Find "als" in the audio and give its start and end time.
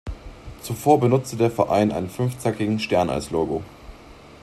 3.11-3.29